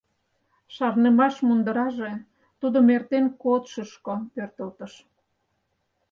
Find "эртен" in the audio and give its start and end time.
2.95-3.25